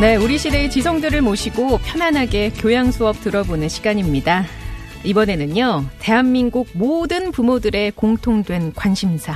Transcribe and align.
네, 0.00 0.14
우리 0.14 0.38
시대의 0.38 0.70
지성들을 0.70 1.22
모시고 1.22 1.78
편안하게 1.78 2.50
교양 2.50 2.92
수업 2.92 3.20
들어보는 3.20 3.68
시간입니다. 3.68 4.44
이번에는요, 5.02 5.86
대한민국 5.98 6.68
모든 6.72 7.32
부모들의 7.32 7.90
공통된 7.96 8.74
관심사. 8.74 9.34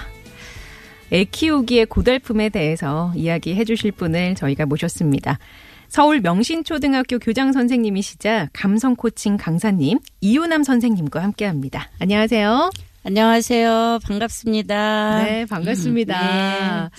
애 1.11 1.25
키우기의 1.25 1.87
고달픔에 1.87 2.49
대해서 2.49 3.13
이야기해 3.17 3.65
주실 3.65 3.91
분을 3.91 4.37
저희가 4.37 4.67
모셨습니다. 4.67 5.41
서울 5.89 6.21
명신초등학교 6.21 7.19
교장 7.19 7.53
선생님이시자 7.53 8.51
감성 8.53 8.95
코칭 8.95 9.37
강사님 9.37 9.99
이효남 10.21 10.63
선생님과 10.63 11.21
함께 11.25 11.45
합니다. 11.45 11.91
안녕하세요. 11.99 12.71
안녕하세요. 13.05 13.99
반갑습니다. 14.05 15.25
네, 15.25 15.45
반갑습니다. 15.47 16.91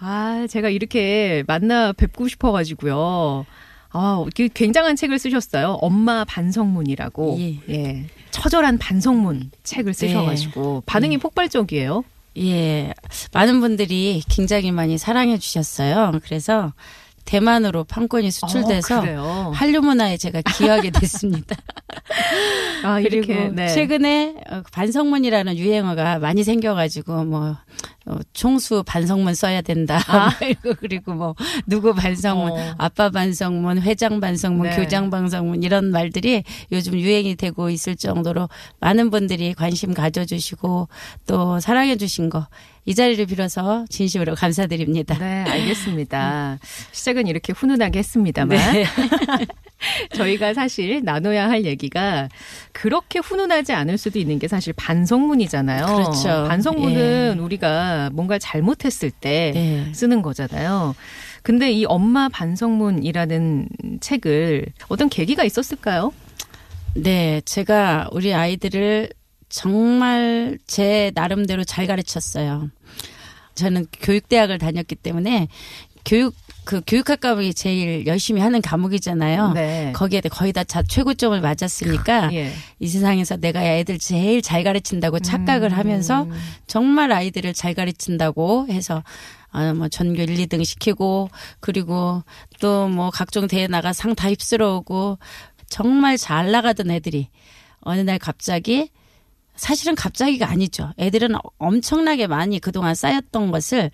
아, 0.00 0.46
제가 0.50 0.68
이렇게 0.68 1.44
만나 1.46 1.92
뵙고 1.92 2.26
싶어가지고요. 2.26 3.46
아, 3.90 4.24
그 4.34 4.48
굉장한 4.48 4.96
책을 4.96 5.18
쓰셨어요. 5.20 5.78
엄마 5.80 6.24
반성문이라고. 6.24 7.36
예. 7.38 7.58
예. 7.72 8.06
처절한 8.32 8.78
반성문 8.78 9.52
책을 9.62 9.94
쓰셔가지고 9.94 10.82
반응이 10.86 11.18
폭발적이에요. 11.18 12.02
예. 12.38 12.92
많은 13.32 13.60
분들이 13.60 14.22
굉장히 14.28 14.72
많이 14.72 14.98
사랑해 14.98 15.38
주셨어요. 15.38 16.18
그래서 16.24 16.72
대만으로 17.28 17.84
판권이 17.84 18.30
수출돼서 18.30 19.04
어? 19.18 19.52
한류 19.54 19.82
문화에 19.82 20.16
제가 20.16 20.40
기여하게 20.40 20.90
됐습니다. 20.92 21.56
아, 22.82 23.00
그리고 23.02 23.32
이렇게 23.32 23.48
네. 23.50 23.68
최근에 23.68 24.36
어, 24.50 24.62
반성문이라는 24.72 25.58
유행어가 25.58 26.20
많이 26.20 26.42
생겨가지고 26.42 27.24
뭐 27.24 27.56
어, 28.08 28.18
총수 28.32 28.82
반성문 28.86 29.34
써야 29.34 29.60
된다. 29.60 30.00
아. 30.08 30.30
그리고 30.40 30.74
그리고 30.80 31.14
뭐 31.14 31.34
누구 31.66 31.94
반성문, 31.94 32.52
어. 32.52 32.74
아빠 32.78 33.10
반성문, 33.10 33.82
회장 33.82 34.18
반성문, 34.18 34.70
네. 34.70 34.76
교장 34.76 35.10
반성문 35.10 35.62
이런 35.62 35.90
말들이 35.90 36.42
요즘 36.72 36.98
유행이 36.98 37.36
되고 37.36 37.68
있을 37.68 37.96
정도로 37.96 38.48
많은 38.80 39.10
분들이 39.10 39.52
관심 39.52 39.92
가져주시고 39.92 40.88
또 41.26 41.60
사랑해주신 41.60 42.30
거 42.30 42.46
이 42.88 42.94
자리를 42.94 43.26
빌어서 43.26 43.84
진심으로 43.90 44.34
감사드립니다. 44.34 45.18
네, 45.18 45.44
알겠습니다. 45.46 46.58
시작은 46.92 47.26
이렇게 47.26 47.52
훈훈하게 47.52 47.98
했습니다만. 47.98 48.56
네. 48.72 48.86
저희가 50.18 50.54
사실 50.54 51.02
나눠야 51.04 51.48
할 51.48 51.64
얘기가 51.64 52.28
그렇게 52.72 53.18
훈훈하지 53.18 53.72
않을 53.72 53.98
수도 53.98 54.18
있는 54.18 54.38
게 54.38 54.48
사실 54.48 54.72
반성문이잖아요. 54.74 55.86
그렇죠. 55.86 56.46
반성문은 56.48 57.38
우리가 57.40 58.10
뭔가 58.12 58.38
잘못했을 58.38 59.10
때 59.10 59.52
네. 59.54 59.92
쓰는 59.94 60.22
거잖아요. 60.22 60.94
근데 61.42 61.70
이 61.72 61.84
엄마 61.86 62.28
반성문이라는 62.28 63.68
책을 64.00 64.66
어떤 64.88 65.08
계기가 65.08 65.44
있었을까요? 65.44 66.12
네, 66.94 67.40
제가 67.44 68.08
우리 68.12 68.34
아이들을 68.34 69.10
정말 69.48 70.58
제 70.66 71.10
나름대로 71.14 71.64
잘 71.64 71.86
가르쳤어요. 71.86 72.70
저는 73.54 73.86
교육대학을 73.92 74.58
다녔기 74.58 74.94
때문에 74.96 75.48
교육 76.04 76.34
그 76.68 76.82
교육학 76.86 77.20
과목이 77.20 77.54
제일 77.54 78.06
열심히 78.06 78.42
하는 78.42 78.60
과목이잖아요. 78.60 79.52
네. 79.54 79.90
거기에 79.94 80.20
거의 80.30 80.52
다 80.52 80.64
자- 80.64 80.82
최고점을 80.82 81.40
맞았으니까 81.40 82.30
예. 82.34 82.52
이 82.78 82.86
세상에서 82.88 83.38
내가 83.38 83.64
애들 83.64 83.98
제일 83.98 84.42
잘 84.42 84.64
가르친다고 84.64 85.18
착각을 85.18 85.74
하면서 85.74 86.24
음. 86.24 86.32
정말 86.66 87.10
아이들을 87.10 87.54
잘 87.54 87.72
가르친다고 87.72 88.66
해서 88.68 89.02
아, 89.50 89.72
뭐 89.72 89.88
전교 89.88 90.20
1, 90.24 90.28
2등 90.46 90.62
시키고 90.62 91.30
그리고 91.60 92.22
또 92.60 92.86
뭐 92.90 93.08
각종 93.08 93.46
대회 93.46 93.66
나가 93.66 93.94
상 93.94 94.14
다 94.14 94.28
휩쓸어오고 94.28 95.18
정말 95.70 96.18
잘 96.18 96.50
나가던 96.52 96.90
애들이 96.90 97.28
어느 97.80 98.00
날 98.00 98.18
갑자기 98.18 98.90
사실은 99.58 99.94
갑자기가 99.94 100.48
아니죠. 100.48 100.92
애들은 100.98 101.34
엄청나게 101.58 102.26
많이 102.28 102.60
그동안 102.60 102.94
쌓였던 102.94 103.50
것을 103.50 103.90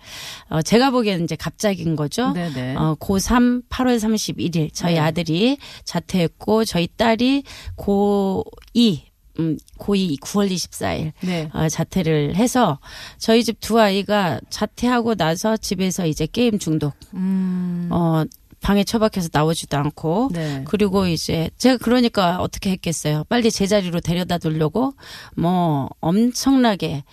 어, 0.49 0.61
제가 0.61 0.91
보기에는 0.91 1.23
이제 1.25 1.35
갑자기인 1.35 1.95
거죠. 1.95 2.31
네네. 2.33 2.75
어, 2.75 2.95
고3 2.99 3.63
8월 3.67 3.97
31일 3.97 4.69
저희 4.73 4.93
네. 4.93 4.99
아들이 4.99 5.57
자퇴했고 5.83 6.65
저희 6.65 6.87
딸이 6.95 7.43
고2 7.77 9.01
음, 9.39 9.57
고2 9.79 10.19
9월 10.21 10.49
24일 10.49 11.11
네. 11.21 11.49
어, 11.53 11.67
자퇴를 11.67 12.35
해서 12.35 12.79
저희 13.17 13.43
집 13.43 13.59
두 13.59 13.79
아이가 13.81 14.39
자퇴하고 14.49 15.15
나서 15.15 15.57
집에서 15.57 16.05
이제 16.05 16.27
게임 16.27 16.59
중독 16.59 16.93
음. 17.15 17.89
어 17.91 18.23
방에 18.65 18.83
처박혀서 18.83 19.29
나오지도 19.31 19.77
않고 19.77 20.29
네. 20.33 20.63
그리고 20.65 21.05
이제 21.05 21.51
제가 21.59 21.77
그러니까 21.77 22.39
어떻게 22.39 22.71
했겠어요. 22.71 23.23
빨리 23.29 23.51
제자리로 23.51 23.99
데려다 23.99 24.39
두려고 24.39 24.95
뭐 25.37 25.87
엄청나게 25.99 27.03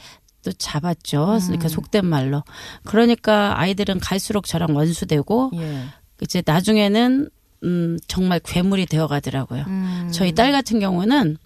또 0.42 0.50
잡았죠. 0.50 1.38
그러니까 1.42 1.68
속된 1.68 2.06
말로. 2.06 2.42
그러니까 2.84 3.60
아이들은 3.60 4.00
갈수록 4.00 4.46
저랑 4.46 4.74
원수되고 4.74 5.50
예. 5.56 5.84
이제 6.22 6.42
나중에는 6.44 7.28
음 7.64 7.98
정말 8.08 8.40
괴물이 8.42 8.86
되어 8.86 9.06
가더라고요. 9.06 9.64
음. 9.66 10.10
저희 10.10 10.32
딸 10.32 10.52
같은 10.52 10.80
경우는 10.80 11.36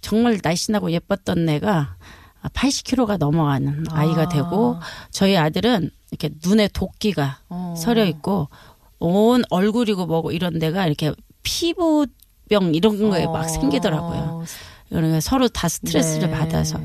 정말 0.00 0.38
날씬하고 0.42 0.92
예뻤던 0.92 1.46
애가 1.46 1.96
80kg가 2.54 3.18
넘어가는 3.18 3.84
아이가 3.90 4.22
아. 4.22 4.28
되고 4.28 4.78
저희 5.10 5.36
아들은 5.36 5.90
이렇게 6.10 6.30
눈에 6.42 6.68
도끼가 6.68 7.40
어. 7.50 7.74
서려 7.76 8.06
있고 8.06 8.48
온 8.98 9.42
얼굴이고 9.50 10.06
뭐고 10.06 10.32
이런 10.32 10.58
데가 10.58 10.86
이렇게 10.86 11.12
피부병 11.42 12.74
이런 12.74 13.10
거에 13.10 13.24
어. 13.24 13.32
막 13.32 13.44
생기더라고요. 13.48 14.44
그러니까 14.88 15.20
서로 15.20 15.48
다 15.48 15.68
스트레스를 15.68 16.30
네. 16.30 16.36
받아서 16.36 16.80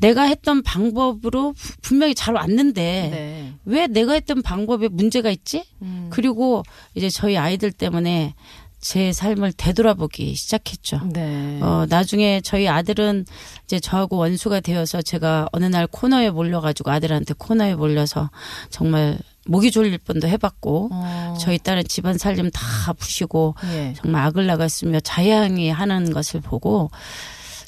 내가 0.00 0.22
했던 0.24 0.62
방법으로 0.62 1.52
부- 1.52 1.72
분명히 1.80 2.14
잘 2.14 2.34
왔는데 2.34 2.82
네. 3.10 3.52
왜 3.64 3.86
내가 3.86 4.12
했던 4.14 4.42
방법에 4.42 4.88
문제가 4.88 5.30
있지? 5.30 5.64
음. 5.80 6.08
그리고 6.10 6.62
이제 6.94 7.08
저희 7.08 7.36
아이들 7.38 7.72
때문에 7.72 8.34
제 8.78 9.12
삶을 9.12 9.52
되돌아보기 9.52 10.34
시작했죠. 10.34 11.00
네. 11.12 11.58
어, 11.62 11.86
나중에 11.88 12.40
저희 12.42 12.68
아들은 12.68 13.24
이제 13.64 13.80
저하고 13.80 14.16
원수가 14.18 14.60
되어서 14.60 15.00
제가 15.02 15.48
어느 15.52 15.64
날 15.64 15.86
코너에 15.86 16.30
몰려가지고 16.30 16.90
아들한테 16.90 17.34
코너에 17.38 17.74
몰려서 17.74 18.30
정말 18.68 19.18
목이 19.46 19.70
졸릴 19.70 19.98
뻔도 19.98 20.28
해봤고 20.28 20.90
어. 20.92 21.34
저희 21.40 21.58
딸은 21.58 21.84
집안 21.88 22.18
살림 22.18 22.50
다 22.50 22.92
부시고 22.92 23.54
예. 23.72 23.94
정말 23.96 24.24
악을 24.26 24.46
나갔으며 24.46 25.00
자양이 25.00 25.70
하는 25.70 26.12
것을 26.12 26.40
보고 26.40 26.90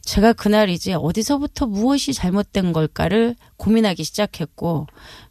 제가 0.03 0.33
그날 0.33 0.71
이제 0.71 0.95
어디서부터 0.95 1.67
무엇이 1.67 2.13
잘못된 2.15 2.73
걸까를 2.73 3.37
고민하기 3.57 4.03
시작했고 4.05 4.87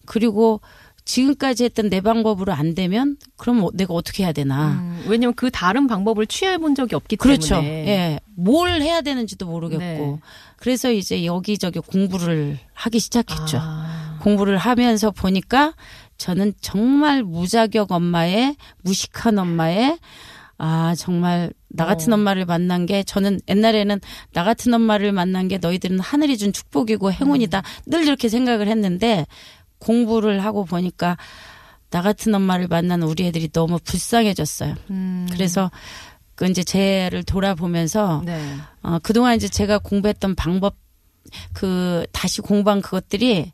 그리고 0.06 0.62
지금까지 1.04 1.64
했던 1.64 1.90
내 1.90 2.02
방법으로 2.02 2.52
안 2.54 2.76
되면 2.76 3.16
그럼 3.38 3.64
어- 3.64 3.70
내가 3.74 3.94
어떻게 3.94 4.24
해야 4.24 4.34
되나. 4.34 4.72
음, 4.74 5.06
왜냐면 5.08 5.34
그 5.36 5.50
다른 5.50 5.88
방법을 5.88 6.28
취해 6.28 6.58
본 6.58 6.76
적이 6.76 6.96
없기 6.96 7.16
그렇죠. 7.16 7.56
때문에. 7.56 7.88
예. 7.88 8.20
뭘 8.36 8.82
해야 8.82 9.00
되는지도 9.00 9.46
모르겠고. 9.46 9.82
네. 9.84 10.20
그래서 10.58 10.92
이제 10.92 11.24
여기저기 11.26 11.80
공부를 11.80 12.60
하기 12.74 13.00
시작했죠. 13.00 13.58
아. 13.62 14.18
공부를 14.22 14.58
하면서 14.58 15.10
보니까 15.12 15.74
저는 16.18 16.54
정말 16.62 17.24
무자격 17.24 17.92
엄마의 17.92 18.56
무식한 18.84 19.38
엄마의 19.38 20.00
아 20.58 20.96
정말 20.98 21.52
나 21.68 21.86
같은 21.86 22.12
어. 22.12 22.16
엄마를 22.16 22.46
만난 22.46 22.86
게 22.86 23.04
저는 23.04 23.40
옛날에는 23.48 24.00
나 24.34 24.44
같은 24.44 24.74
엄마를 24.74 25.12
만난 25.12 25.48
게 25.48 25.60
너희들은 25.60 26.00
하늘이 26.00 26.38
준 26.38 26.52
축복이고 26.52 27.12
행운이다 27.12 27.62
늘 27.86 28.04
이렇게 28.04 28.30
생각을 28.30 28.68
했는데 28.68 29.26
공부를 29.80 30.44
하고 30.44 30.66
보니까 30.66 31.18
나 31.90 32.02
같은 32.02 32.34
엄마를 32.36 32.68
만난 32.68 33.04
우리 33.04 33.26
애들이 33.28 33.50
너무 33.50 33.80
불쌍해졌어요. 33.84 34.76
음. 34.90 35.28
그래서 35.32 35.72
그 36.36 36.46
이제 36.46 36.64
쟤를 36.64 37.24
돌아보면서 37.24 38.22
네. 38.26 38.40
어, 38.84 39.00
그동안 39.02 39.36
이제 39.36 39.48
제가 39.48 39.80
공부했던 39.80 40.36
방법, 40.36 40.76
그, 41.54 42.06
다시 42.12 42.42
공부한 42.42 42.82
그것들이 42.82 43.52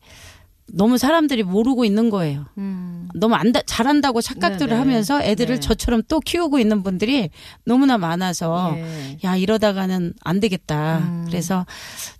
너무 0.76 0.98
사람들이 0.98 1.44
모르고 1.44 1.86
있는 1.86 2.10
거예요. 2.10 2.46
음. 2.58 3.08
너무 3.14 3.36
안다, 3.36 3.62
잘한다고 3.64 4.22
착각들을 4.22 4.70
네네. 4.70 4.80
하면서 4.80 5.22
애들을 5.22 5.56
네. 5.56 5.60
저처럼 5.60 6.02
또 6.08 6.20
키우고 6.20 6.58
있는 6.58 6.82
분들이 6.82 7.30
너무나 7.64 8.00
많아서 8.00 8.74
예. 8.78 9.18
야 9.24 9.36
이러다가는 9.36 10.14
안 10.22 10.40
되겠다. 10.40 10.98
음. 10.98 11.26
그래서 11.28 11.68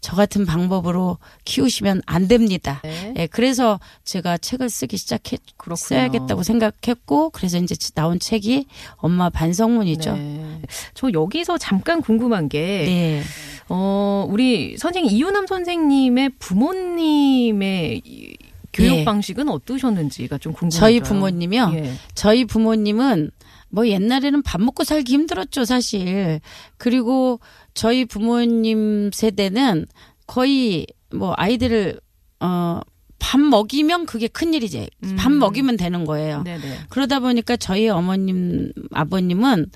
저 0.02 0.16
같은 0.16 0.46
방법으로 0.46 1.18
키우시면 1.46 2.04
안 2.06 2.28
됩니다. 2.28 2.80
네. 2.84 3.14
예, 3.18 3.28
그래서 3.28 3.80
제가 4.04 4.38
책을 4.38 4.70
쓰기 4.70 4.98
시작했 4.98 5.42
그렇군요. 5.58 5.76
써야겠다고 5.76 6.44
생각했고 6.44 7.32
그래서 7.32 7.58
이제 7.58 7.76
나온 7.96 8.20
책이 8.20 8.68
엄마 8.98 9.32
반성문이죠. 9.32 10.14
네. 10.14 10.20
네. 10.20 10.62
저 10.94 11.10
여기서 11.12 11.58
잠깐 11.58 12.02
궁금한 12.02 12.50
게 12.50 13.24
어, 13.70 14.28
우리 14.30 14.78
선생님 14.78 15.12
이유남 15.12 15.48
선생님의 15.48 16.32
부모님의 16.38 18.02
이 18.06 18.36
교육 18.74 18.98
예. 18.98 19.06
방식은 19.06 19.50
어떠셨는지가 19.50 20.40
좀 20.40 20.52
궁금해요. 20.54 20.80
저희 20.80 21.00
부모님이요. 21.00 21.72
예. 21.76 21.94
저희 22.16 22.46
부모님은 22.46 23.32
뭐 23.70 23.88
옛날에는 23.88 24.42
밥 24.42 24.62
먹고 24.62 24.84
살기 24.84 25.14
힘들었죠, 25.14 25.66
사실. 25.66 26.42
그리고 26.78 27.40
저희 27.74 28.06
부모님 28.06 29.12
세대는 29.14 29.86
거의 30.28 30.86
뭐 31.12 31.34
아이들을 31.38 32.00
어, 32.40 32.82
밥 33.20 33.40
먹이면 33.40 34.06
그게 34.06 34.28
큰일이지. 34.28 34.90
밥 35.18 35.32
음. 35.32 35.40
먹이면 35.40 35.78
되는 35.78 36.04
거예요. 36.06 36.44
네네. 36.44 36.80
그러다 36.90 37.20
보니까 37.20 37.56
저희 37.56 37.88
어머님, 37.88 38.74
아버님은 38.92 39.68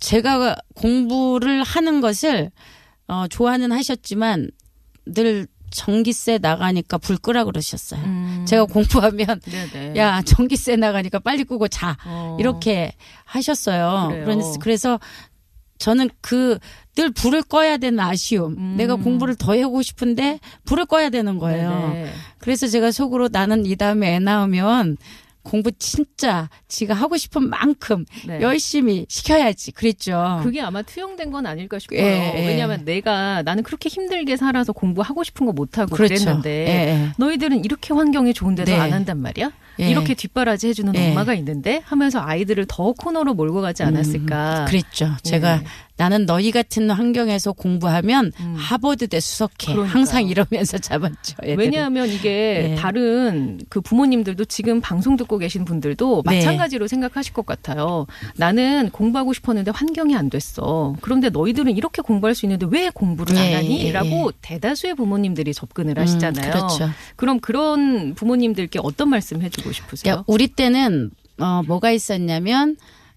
제가 0.00 0.56
공부를 0.74 1.62
하는 1.62 2.00
것을 2.00 2.50
어, 3.06 3.26
좋아는 3.28 3.72
하셨지만 3.72 4.50
늘 5.06 5.46
전기세 5.74 6.38
나가니까 6.38 6.98
불 6.98 7.16
끄라 7.18 7.44
그러셨어요. 7.44 8.00
음. 8.02 8.44
제가 8.46 8.64
공부하면 8.64 9.40
네네. 9.40 9.96
야 9.96 10.22
전기세 10.22 10.76
나가니까 10.76 11.18
빨리 11.18 11.44
끄고 11.44 11.68
자 11.68 11.96
어. 12.06 12.36
이렇게 12.40 12.92
하셨어요. 13.24 14.24
그래서, 14.24 14.58
그래서 14.60 15.00
저는 15.78 16.10
그 16.20 16.58
늘 16.94 17.10
불을 17.10 17.42
꺼야 17.42 17.76
되는 17.76 17.98
아쉬움. 17.98 18.52
음. 18.56 18.74
내가 18.76 18.94
공부를 18.94 19.34
더 19.34 19.60
하고 19.60 19.82
싶은데 19.82 20.38
불을 20.64 20.86
꺼야 20.86 21.10
되는 21.10 21.38
거예요. 21.38 21.70
네네. 21.70 22.12
그래서 22.38 22.68
제가 22.68 22.92
속으로 22.92 23.28
나는 23.32 23.66
이 23.66 23.74
다음에 23.74 24.14
애 24.14 24.18
낳으면 24.20 24.96
공부 25.44 25.70
진짜 25.72 26.48
지가 26.68 26.94
하고 26.94 27.16
싶은 27.16 27.48
만큼 27.48 28.04
네. 28.26 28.40
열심히 28.40 29.06
시켜야지 29.08 29.70
그랬죠. 29.72 30.40
그게 30.42 30.60
아마 30.60 30.82
투영된 30.82 31.30
건 31.30 31.46
아닐까 31.46 31.78
싶어요. 31.78 32.00
예, 32.00 32.32
예. 32.34 32.46
왜냐하면 32.48 32.84
내가 32.84 33.42
나는 33.42 33.62
그렇게 33.62 33.88
힘들게 33.88 34.36
살아서 34.36 34.72
공부하고 34.72 35.22
싶은 35.22 35.46
거 35.46 35.52
못 35.54 35.78
하고 35.78 35.94
그렇죠. 35.94 36.14
그랬는데 36.14 36.50
예, 36.50 36.72
예. 36.90 37.12
너희들은 37.16 37.64
이렇게 37.64 37.94
환경이 37.94 38.34
좋은데도 38.34 38.72
네. 38.72 38.76
안 38.76 38.92
한단 38.92 39.20
말이야? 39.20 39.52
예. 39.80 39.88
이렇게 39.88 40.14
뒷바라지 40.14 40.68
해주는 40.68 40.92
예. 40.96 41.10
엄마가 41.10 41.34
있는데 41.34 41.80
하면서 41.84 42.20
아이들을 42.20 42.64
더 42.68 42.92
코너로 42.92 43.34
몰고 43.34 43.60
가지 43.60 43.82
않았을까? 43.84 44.62
음, 44.62 44.66
그랬죠. 44.66 45.12
제가 45.22 45.60
예. 45.60 45.64
나는 45.96 46.26
너희 46.26 46.50
같은 46.50 46.90
환경에서 46.90 47.52
공부하면 47.52 48.32
음. 48.40 48.54
하버드대 48.56 49.20
수석해. 49.20 49.72
그러니까요. 49.72 49.86
항상 49.92 50.26
이러면서 50.26 50.76
잡았죠. 50.78 51.36
애들을. 51.42 51.56
왜냐하면 51.56 52.08
이게 52.08 52.72
예. 52.72 52.74
다른 52.74 53.60
그 53.68 53.80
부모님들도 53.80 54.44
지금 54.46 54.80
방송 54.80 55.16
듣고 55.16 55.38
계신 55.38 55.64
분들도 55.64 56.24
네. 56.26 56.36
마찬가지로 56.36 56.88
생각하실 56.88 57.32
것 57.32 57.46
같아요. 57.46 58.06
나는 58.36 58.90
공부하고 58.90 59.32
싶었는데 59.32 59.70
환경이 59.70 60.16
안 60.16 60.30
됐어. 60.30 60.96
그런데 61.00 61.30
너희들은 61.30 61.76
이렇게 61.76 62.02
공부할 62.02 62.34
수 62.34 62.44
있는데 62.46 62.66
왜 62.68 62.90
공부를 62.90 63.36
안 63.38 63.44
예, 63.44 63.54
하니? 63.54 63.86
예, 63.86 63.92
라고 63.92 64.32
대다수의 64.40 64.96
부모님들이 64.96 65.54
접근을 65.54 65.98
하시잖아요. 65.98 66.46
음, 66.46 66.50
그렇죠. 66.50 66.90
그럼 67.14 67.38
그런 67.38 68.14
부모님들께 68.14 68.80
어떤 68.82 69.10
말씀 69.10 69.42
해주고 69.42 69.70
싶으세요? 69.70 70.14
야, 70.14 70.24
우리 70.26 70.48
때는 70.48 71.10
어 71.38 71.62
뭐가 71.66 71.92
있었냐면 71.92 72.76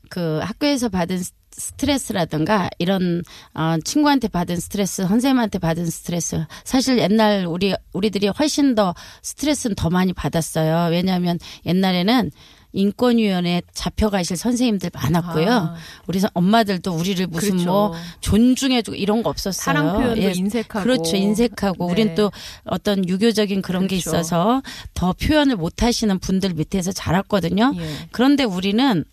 그 0.10 0.40
학교에서 0.44 0.90
받은 0.90 1.22
스- 1.58 1.68
스트레스라든가 1.78 2.70
이런 2.80 3.24
어 3.54 3.76
친구한테 3.84 4.28
받은 4.28 4.58
스트레스, 4.58 5.06
선생님한테 5.08 5.60
받은 5.60 5.86
스트레스 5.88 6.46
사실 6.64 7.00
옛날 7.00 7.46
우리 7.46 7.74
우리들이 7.94 8.28
훨씬 8.28 8.76
더 8.76 8.94
스트레스는 9.24 9.76
더 9.76 9.90
많이 9.90 10.14
받았어요. 10.14 10.92
왜냐하면 10.92 11.40
옛날에는 11.66 12.32
인권위원회 12.74 13.62
잡혀가실 13.74 14.38
선생님들 14.38 14.92
많았고요. 14.94 15.50
아. 15.52 15.76
우리 16.06 16.20
선- 16.20 16.30
엄마들도 16.34 16.92
우리를 16.92 17.26
무슨 17.28 17.52
그렇죠. 17.52 17.66
뭐 17.66 17.94
존중해주고 18.22 18.96
이런 18.96 19.24
거 19.24 19.30
없었어요. 19.30 19.64
사랑 19.64 19.94
표현도 19.98 20.22
예, 20.22 20.32
인색하고. 20.36 20.84
그렇죠. 20.84 21.16
인색하고 21.16 21.88
네. 21.88 21.92
우린 21.92 22.16
또 22.16 22.32
어떤 22.66 23.08
유교적인 23.08 23.62
그런 23.64 23.88
게 23.88 23.98
그렇죠. 24.00 24.10
있어서 24.10 24.62
더 24.94 25.14
표현을 25.14 25.56
못 25.56 25.82
하시는 25.82 26.20
분들 26.20 26.54
밑에서 26.54 26.92
자랐거든요. 26.92 27.74
예. 27.78 27.88
그런데 28.12 28.44
우리는 28.44 29.06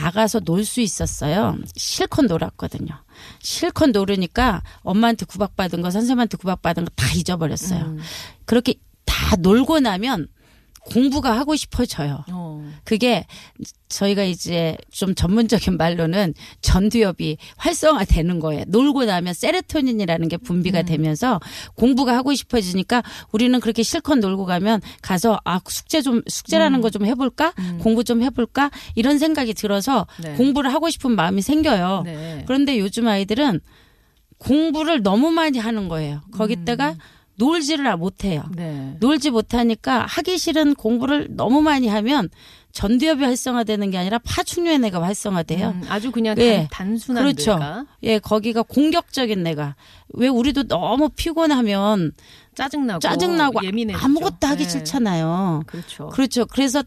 나가서 0.00 0.40
놀 0.40 0.64
수 0.64 0.80
있었어요. 0.82 1.56
실컷 1.74 2.26
놀았거든요. 2.26 2.88
실컷 3.40 3.90
놀으니까 3.90 4.62
엄마한테 4.82 5.24
구박받은 5.26 5.80
거, 5.80 5.90
선생님한테 5.90 6.36
구박받은 6.36 6.84
거 6.84 6.90
다 6.96 7.06
잊어버렸어요. 7.14 7.80
음. 7.84 7.98
그렇게 8.44 8.74
다 9.06 9.36
놀고 9.36 9.80
나면 9.80 10.28
공부가 10.86 11.36
하고 11.36 11.56
싶어져요. 11.56 12.24
어. 12.30 12.64
그게 12.84 13.26
저희가 13.88 14.24
이제 14.24 14.76
좀 14.90 15.14
전문적인 15.14 15.76
말로는 15.76 16.34
전두엽이 16.60 17.38
활성화되는 17.56 18.40
거예요. 18.40 18.64
놀고 18.68 19.04
나면 19.04 19.34
세레토닌이라는 19.34 20.28
게 20.28 20.36
분비가 20.36 20.80
음. 20.80 20.86
되면서 20.86 21.40
공부가 21.74 22.16
하고 22.16 22.34
싶어지니까 22.34 23.02
우리는 23.32 23.58
그렇게 23.60 23.82
실컷 23.82 24.16
놀고 24.16 24.46
가면 24.46 24.80
가서 25.02 25.40
아 25.44 25.60
숙제 25.68 26.02
좀 26.02 26.22
숙제라는 26.26 26.78
음. 26.78 26.82
거좀 26.82 27.04
해볼까 27.06 27.52
공부 27.80 28.04
좀 28.04 28.22
해볼까 28.22 28.70
이런 28.94 29.18
생각이 29.18 29.54
들어서 29.54 30.06
네. 30.22 30.34
공부를 30.34 30.72
하고 30.72 30.88
싶은 30.88 31.12
마음이 31.12 31.42
생겨요. 31.42 32.02
네. 32.04 32.44
그런데 32.46 32.78
요즘 32.78 33.08
아이들은 33.08 33.60
공부를 34.38 35.02
너무 35.02 35.30
많이 35.30 35.58
하는 35.58 35.88
거예요. 35.88 36.22
거기다가 36.32 36.90
음. 36.92 36.98
놀지를 37.36 37.96
못해요. 37.96 38.44
네. 38.54 38.96
놀지 39.00 39.30
못하니까 39.30 40.06
하기 40.06 40.38
싫은 40.38 40.74
공부를 40.74 41.28
너무 41.30 41.62
많이 41.62 41.88
하면 41.88 42.28
전두엽이 42.72 43.24
활성화되는 43.24 43.90
게 43.90 43.96
아니라 43.96 44.18
파충류의 44.18 44.78
뇌가 44.80 45.02
활성화돼요. 45.02 45.68
음, 45.68 45.82
아주 45.88 46.12
그냥 46.12 46.34
예. 46.38 46.68
단, 46.70 46.88
단순한 46.88 47.24
그렇죠. 47.24 47.52
뇌가 47.54 47.86
예, 48.02 48.18
거기가 48.18 48.62
공격적인 48.62 49.42
내가. 49.42 49.76
왜 50.10 50.28
우리도 50.28 50.64
너무 50.64 51.08
피곤하면 51.08 52.12
짜증나고 52.54 53.00
짜증나고 53.00 53.64
예민해지죠. 53.64 54.04
아무것도 54.04 54.46
하기 54.46 54.64
네. 54.64 54.68
싫잖아요. 54.68 55.62
그렇죠. 55.66 56.08
그렇죠. 56.08 56.46
그래서 56.46 56.82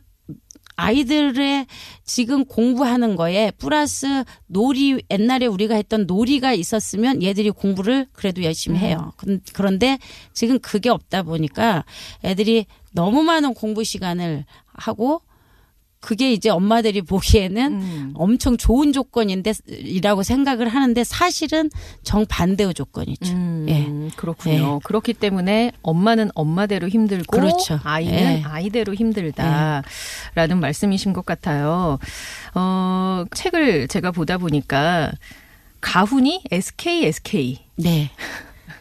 아이들의 0.80 1.66
지금 2.06 2.46
공부하는 2.46 3.16
거에 3.16 3.52
플러스 3.52 4.24
놀이 4.48 5.02
옛날에 5.12 5.46
우리가 5.46 5.76
했던 5.76 6.06
놀이가 6.08 6.54
있었으면 6.54 7.22
얘들이 7.22 7.50
공부를 7.52 8.08
그래도 8.14 8.44
열심히 8.44 8.80
해요. 8.80 9.12
근- 9.18 9.42
그런데 9.54 9.98
지금 10.34 10.58
그게 10.60 10.90
없다 10.90 11.24
보니까 11.24 11.84
애들이 12.24 12.66
너무 12.94 13.24
많은 13.24 13.54
공부 13.54 13.84
시간을 13.84 14.46
하고 14.74 15.22
그게 16.02 16.32
이제 16.32 16.50
엄마들이 16.50 17.02
보기에는 17.02 17.74
음. 17.74 18.12
엄청 18.16 18.56
좋은 18.56 18.94
조건인데 18.94 19.54
이라고 19.68 20.24
생각을 20.24 20.70
하는데 20.70 21.04
사실은 21.04 21.70
정반대의 22.04 22.74
조건이죠. 22.74 23.34
음, 23.34 23.66
예. 23.68 24.16
그렇군요. 24.16 24.80
그렇기 24.80 25.14
때문에 25.14 25.74
엄마는 25.82 26.30
엄마대로 26.36 26.88
힘들고 26.88 27.36
그렇죠. 27.36 27.80
아이는 27.84 28.14
예. 28.14 28.44
아이대로 28.46 28.94
힘들다라는 28.94 29.84
말씀이신 30.62 31.12
것 31.12 31.26
같아요. 31.26 32.00
어, 32.56 33.26
책을 33.36 33.90
제가 33.90 34.12
보다 34.12 34.38
보니까 34.38 35.12
가훈이 35.82 36.44
SK 36.52 37.06
SK 37.06 37.60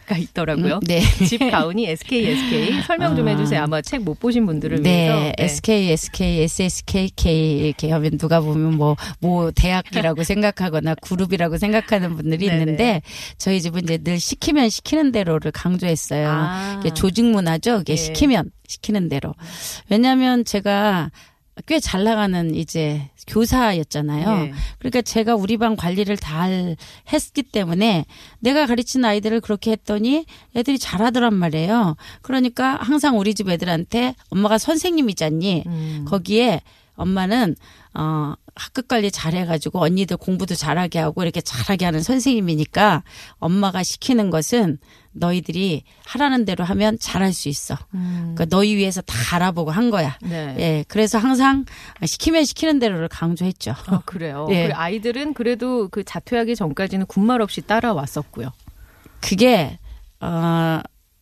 가 0.09 0.15
네. 0.15 0.21
있더라고요. 0.21 0.75
음, 0.75 0.79
네. 0.81 1.01
집 1.27 1.37
가훈이 1.51 1.85
SK 1.87 2.25
SK 2.25 2.81
설명 2.81 3.15
좀 3.15 3.27
아. 3.27 3.31
해주세요. 3.31 3.61
아마 3.61 3.81
책 3.81 3.99
못 3.99 4.19
보신 4.19 4.45
분들을 4.45 4.83
위해서. 4.83 5.13
네, 5.19 5.33
SK, 5.37 5.91
SK, 5.91 6.41
SSKK 6.41 7.59
이렇게 7.59 7.91
하면 7.91 8.17
누가 8.17 8.39
보면 8.39 8.75
뭐, 8.75 8.95
뭐 9.19 9.51
대학이라고 9.51 10.23
생각하거나 10.23 10.95
그룹이라고 10.95 11.57
생각하는 11.57 12.15
분들이 12.15 12.47
네네. 12.47 12.59
있는데 12.59 13.01
저희 13.37 13.61
집은 13.61 13.83
이제 13.83 13.97
늘 13.97 14.19
시키면 14.19 14.69
시키는 14.69 15.11
대로를 15.11 15.51
강조했어요. 15.51 16.27
아. 16.27 16.77
이게 16.79 16.93
조직 16.93 17.25
문화죠. 17.25 17.81
이게 17.81 17.93
예. 17.93 17.97
시키면 17.97 18.51
시키는 18.67 19.09
대로. 19.09 19.35
왜냐하면 19.89 20.43
제가 20.45 21.11
꽤 21.67 21.79
잘 21.79 22.03
나가는 22.03 22.53
이제 22.55 23.09
교사였잖아요. 23.27 24.45
예. 24.47 24.53
그러니까 24.79 25.01
제가 25.01 25.35
우리 25.35 25.57
반 25.57 25.75
관리를 25.75 26.17
잘 26.17 26.75
했기 27.11 27.43
때문에 27.43 28.05
내가 28.39 28.65
가르친 28.65 29.03
아이들을 29.05 29.41
그렇게 29.41 29.71
했더니 29.71 30.25
애들이 30.55 30.77
잘하더란 30.79 31.33
말이에요. 31.33 31.95
그러니까 32.21 32.77
항상 32.81 33.17
우리 33.17 33.33
집 33.35 33.49
애들한테 33.49 34.15
엄마가 34.29 34.57
선생님이잖니. 34.57 35.63
음. 35.65 36.05
거기에 36.07 36.61
엄마는 36.99 37.55
어 37.93 38.33
학급 38.55 38.87
관리 38.87 39.09
잘해가지고 39.09 39.81
언니들 39.81 40.17
공부도 40.17 40.53
잘하게 40.55 40.99
하고 40.99 41.23
이렇게 41.23 41.41
잘하게 41.41 41.85
하는 41.85 42.01
선생님이니까 42.01 43.03
엄마가 43.39 43.83
시키는 43.83 44.29
것은 44.29 44.77
너희들이 45.11 45.83
하라는 46.05 46.45
대로 46.45 46.63
하면 46.65 46.97
잘할 46.99 47.33
수 47.33 47.49
있어. 47.49 47.77
그러니까 47.91 48.45
너희 48.45 48.75
위해서 48.75 49.01
다 49.01 49.35
알아보고 49.35 49.71
한 49.71 49.89
거야. 49.89 50.17
네. 50.21 50.55
예, 50.59 50.85
그래서 50.87 51.17
항상 51.17 51.65
시키면 52.05 52.45
시키는 52.45 52.79
대로를 52.79 53.07
강조했죠. 53.07 53.73
아, 53.87 54.01
그래요. 54.05 54.47
예. 54.51 54.71
아이들은 54.71 55.33
그래도 55.33 55.87
그 55.89 56.03
자퇴하기 56.03 56.55
전까지는 56.55 57.05
군말 57.07 57.41
없이 57.41 57.61
따라왔었고요. 57.61 58.51
그게 59.21 59.79
어, 60.21 60.81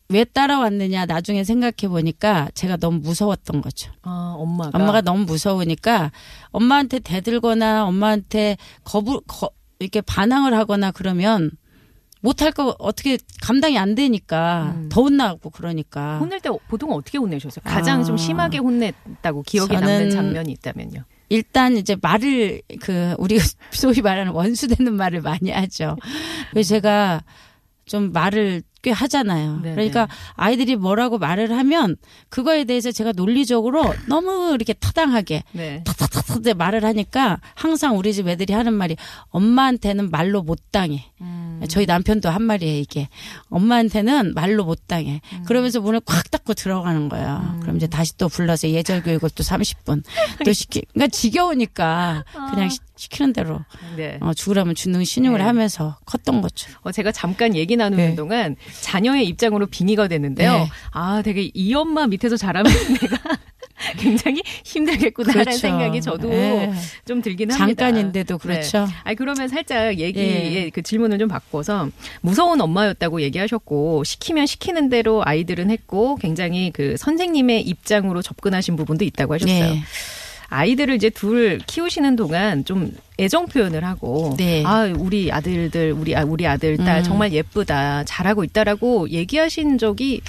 왜 0.10 0.24
따라왔느냐 0.24 1.06
나중에 1.06 1.44
생각해 1.44 1.90
보니까 1.90 2.50
제가 2.54 2.78
너무 2.78 3.00
무서웠던 3.00 3.62
거죠. 3.62 3.92
아, 4.04 4.36
엄마가. 4.38 4.78
엄마가 4.78 5.02
너무 5.02 5.26
무서우니까 5.26 6.12
엄마한테 6.52 7.00
대들거나 7.00 7.86
엄마한테 7.86 8.56
거부 8.86 9.22
거, 9.28 9.50
이렇게 9.80 10.00
반항을 10.02 10.54
하거나 10.54 10.92
그러면 10.92 11.52
못할 12.22 12.52
거 12.52 12.76
어떻게 12.80 13.18
감당이 13.42 13.78
안 13.78 13.96
되니까 13.96 14.74
음. 14.76 14.90
더 14.90 15.02
혼나고 15.04 15.50
그러니까 15.50 16.20
혼낼 16.20 16.40
때 16.40 16.50
보통 16.68 16.92
어떻게 16.94 17.18
혼내셨어요? 17.18 17.62
가장 17.66 18.00
아. 18.00 18.04
좀 18.04 18.18
심하게 18.18 18.60
혼냈다고 18.60 19.44
기억에 19.44 19.76
저는- 19.76 19.80
남는 19.82 20.10
장면이 20.12 20.52
있다면요. 20.54 21.04
일단 21.30 21.76
이제 21.76 21.98
말을 22.02 22.62
그 22.80 23.14
우리가 23.18 23.44
소위 23.72 24.02
말하는 24.02 24.32
원수 24.32 24.70
되는 24.70 24.94
말을 24.96 25.22
많이 25.22 25.52
하죠. 25.52 25.98
그래서 26.52 26.70
제가 26.70 27.24
좀 27.86 28.12
말을 28.14 28.64
꽤 28.88 28.92
하잖아요. 28.92 29.60
네네. 29.64 29.76
그러니까 29.76 30.08
아이들이 30.36 30.78
뭐라고 30.78 31.18
말을 31.18 31.52
하면 31.52 31.98
그거에 32.30 32.64
대해서 32.64 32.90
제가 32.90 33.12
논리적으로 33.12 33.94
너무 34.08 34.54
이렇게 34.54 34.72
타당하게 34.72 35.44
네. 35.52 35.84
탁탁탁탁 35.84 36.56
말을 36.56 36.86
하니까 36.86 37.42
항상 37.54 37.98
우리 37.98 38.14
집 38.14 38.30
애들이 38.30 38.54
하는 38.54 38.74
말이 38.74 38.96
엄마한테는 39.30 40.10
말로 40.10 40.42
못 40.42 40.72
당해. 40.72 41.12
음. 41.20 41.62
저희 41.68 41.86
남편도 41.86 42.30
한 42.30 42.44
말이에요, 42.44 42.80
이게. 42.80 43.10
엄마한테는 43.50 44.34
말로 44.36 44.64
못 44.64 44.88
당해. 44.88 45.22
음. 45.34 45.44
그러면서 45.46 45.82
문을 45.82 46.00
콱 46.02 46.30
닫고 46.32 46.54
들어가는 46.54 47.10
거야. 47.10 47.58
그럼 47.62 47.78
이제 47.78 47.88
다시 47.88 48.16
또 48.18 48.30
불러서 48.30 48.70
예절 48.70 49.04
교육을 49.04 49.30
또 49.32 49.44
30분 49.44 50.04
또 50.46 50.54
시키. 50.54 50.84
그러니까 50.94 51.08
지겨우니까 51.08 52.24
그냥 52.52 52.70
시, 52.70 52.80
시키는 52.96 53.34
대로 53.34 53.62
네. 53.96 54.18
어, 54.22 54.34
죽으라면 54.34 54.76
죽는 54.76 55.04
신용을 55.04 55.40
네. 55.40 55.46
하면서 55.46 55.98
컸던 56.06 56.42
거죠. 56.42 56.70
어, 56.84 56.92
제가 56.92 57.12
잠깐 57.12 57.56
얘기 57.56 57.76
나누는 57.76 58.10
네. 58.12 58.16
동안 58.16 58.56
자녀의 58.82 59.26
입장으로 59.28 59.66
빙의가 59.68 60.08
됐는데요. 60.08 60.52
네. 60.54 60.70
아, 60.92 61.22
되게 61.24 61.50
이 61.54 61.74
엄마 61.74 62.08
밑에서 62.08 62.38
자라면 62.38 62.72
내가 63.02 63.38
굉장히 63.98 64.42
힘들겠구나라는 64.64 65.44
그렇죠. 65.46 65.60
생각이 65.60 66.02
저도 66.02 66.30
네. 66.30 66.74
좀 67.06 67.22
들긴 67.22 67.52
합니다. 67.52 67.86
잠깐인데도 67.86 68.38
그렇죠. 68.38 68.86
네. 68.86 68.94
아니 69.04 69.16
그러면 69.16 69.48
살짝 69.48 70.00
얘기의 70.00 70.56
예. 70.56 70.70
그 70.70 70.82
질문을 70.82 71.20
좀 71.20 71.28
바꿔서 71.28 71.90
무서운 72.22 72.60
엄마였다고 72.60 73.22
얘기하셨고 73.22 74.04
시키면 74.04 74.48
시키는 74.48 74.90
대로 74.90 75.22
아이들은 75.26 75.70
했고 75.70 76.16
굉장히 76.16 76.72
그 76.72 76.98
선생님의 76.98 77.62
입장으로 77.62 78.22
접근하신 78.22 78.76
부분도 78.76 79.06
있다고 79.06 79.36
하셨어요. 79.36 79.74
네. 79.74 79.82
아이들을 80.50 80.96
이제 80.96 81.10
둘 81.10 81.60
키우시는 81.60 82.16
동안 82.16 82.64
좀 82.64 82.92
애정 83.20 83.48
표현을 83.48 83.84
하고 83.84 84.34
네. 84.38 84.64
아 84.66 84.84
우리 84.98 85.32
아들들 85.32 85.92
우리 85.92 86.16
아, 86.16 86.24
우리 86.24 86.48
아들 86.48 86.78
딸 86.78 87.00
음. 87.00 87.04
정말 87.04 87.34
예쁘다 87.34 88.04
잘하고 88.06 88.44
있다라고 88.44 89.10
얘기하신 89.10 89.78
적이 89.78 90.22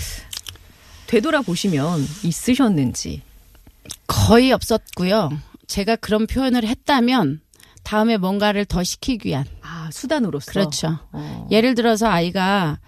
되돌아보시면 1.06 2.00
있으셨는지 2.24 3.22
거의 4.06 4.52
없었고요. 4.52 5.30
제가 5.66 5.96
그런 5.96 6.26
표현을 6.26 6.64
했다면 6.64 7.40
다음에 7.82 8.16
뭔가를 8.16 8.64
더 8.64 8.82
시키기 8.82 9.28
위한. 9.28 9.44
아 9.62 9.88
수단으로서 9.92 10.50
그렇죠. 10.50 10.98
어. 11.12 11.48
예를 11.50 11.74
들어서 11.74 12.08
아이가 12.08 12.78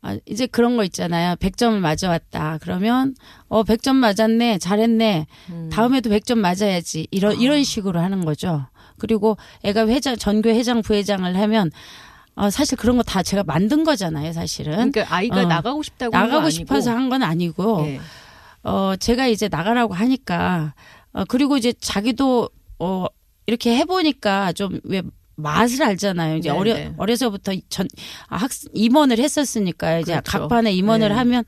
아, 0.00 0.16
이제 0.26 0.46
그런 0.46 0.76
거 0.76 0.84
있잖아요. 0.84 1.34
100점을 1.36 1.76
맞아왔다. 1.78 2.58
그러면 2.62 3.14
어 3.48 3.64
100점 3.64 3.96
맞았네. 3.96 4.58
잘했네. 4.58 5.26
음. 5.50 5.70
다음에도 5.72 6.08
100점 6.10 6.38
맞아야지. 6.38 7.08
이런 7.10 7.40
이런 7.40 7.64
식으로 7.64 8.00
하는 8.00 8.24
거죠. 8.24 8.66
그리고 8.98 9.36
애가 9.64 9.86
회장 9.88 10.16
전교 10.16 10.50
회장 10.50 10.82
부회장을 10.82 11.36
하면 11.36 11.70
어, 12.36 12.50
사실 12.50 12.78
그런 12.78 12.96
거 12.96 13.02
다 13.02 13.22
제가 13.24 13.42
만든 13.44 13.82
거잖아요, 13.82 14.32
사실은. 14.32 14.92
그러니까 14.92 15.12
아이가 15.14 15.40
어. 15.40 15.44
나가고 15.46 15.82
싶다고 15.82 16.16
나가고. 16.16 16.50
싶어서 16.50 16.92
한 16.92 17.08
건 17.08 17.22
아니고 17.24 17.84
예. 17.86 18.00
어, 18.62 18.94
제가 18.96 19.26
이제 19.28 19.48
나가라고 19.48 19.94
하니까, 19.94 20.74
어, 21.12 21.24
그리고 21.24 21.56
이제 21.56 21.72
자기도, 21.80 22.48
어, 22.78 23.06
이렇게 23.46 23.74
해보니까 23.78 24.52
좀 24.52 24.78
왜 24.84 25.02
맛을 25.38 25.84
알잖아요. 25.84 26.36
이제 26.36 26.50
네, 26.50 26.56
어려, 26.56 26.74
네. 26.74 26.92
어려서부터 26.98 27.52
전, 27.68 27.86
아, 28.26 28.36
학, 28.36 28.50
임원을 28.74 29.18
했었으니까 29.18 30.00
이제 30.00 30.12
그렇죠. 30.12 30.30
각 30.38 30.48
반에 30.48 30.72
임원을 30.72 31.08
네. 31.10 31.14
하면 31.14 31.44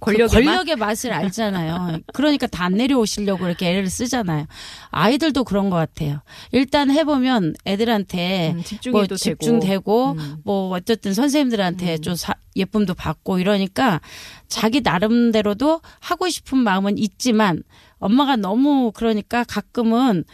그 0.00 0.12
권력의 0.12 0.28
권력의 0.44 0.76
맛을 0.76 1.12
알잖아요. 1.12 2.00
그러니까 2.14 2.46
다안 2.46 2.72
내려오시려고 2.74 3.46
이렇게 3.46 3.68
애를 3.70 3.88
쓰잖아요. 3.90 4.46
아이들도 4.90 5.44
그런 5.44 5.68
것 5.68 5.76
같아요. 5.76 6.20
일단 6.52 6.90
해보면 6.90 7.54
애들한테 7.66 8.52
음, 8.56 8.62
집중이 8.64 8.92
뭐또 8.92 9.16
집중되고 9.16 9.66
되고. 9.66 10.12
음. 10.12 10.36
뭐 10.44 10.70
어쨌든 10.74 11.12
선생님들한테 11.12 11.98
좀 11.98 12.14
사- 12.14 12.34
예쁨도 12.56 12.94
받고 12.94 13.38
이러니까 13.40 14.00
자기 14.48 14.80
나름대로도 14.80 15.80
하고 16.00 16.28
싶은 16.30 16.58
마음은 16.58 16.96
있지만 16.98 17.62
엄마가 17.98 18.36
너무 18.36 18.90
그러니까 18.94 19.44
가끔은 19.44 20.24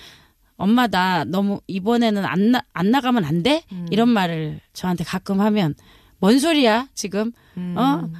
엄마 0.60 0.86
나 0.86 1.24
너무 1.24 1.62
이번에는 1.68 2.22
안, 2.26 2.50
나, 2.50 2.62
안 2.74 2.90
나가면 2.90 3.24
안 3.24 3.42
돼? 3.42 3.62
음. 3.72 3.86
이런 3.90 4.10
말을 4.10 4.60
저한테 4.74 5.04
가끔 5.04 5.40
하면 5.40 5.74
뭔 6.18 6.38
소리야 6.38 6.88
지금 6.94 7.32
음. 7.56 7.74
어 7.78 8.10